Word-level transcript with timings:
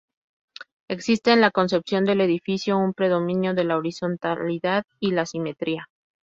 Existe 0.89 1.31
en 1.31 1.41
la 1.41 1.51
concepción 1.51 2.05
del 2.05 2.21
edificio 2.21 2.75
un 2.75 2.95
predominio 2.95 3.53
de 3.53 3.65
la 3.65 3.77
horizontalidad 3.77 4.83
y 4.99 5.11
la 5.11 5.27
simetría. 5.27 5.89